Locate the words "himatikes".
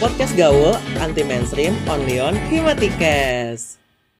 2.48-3.79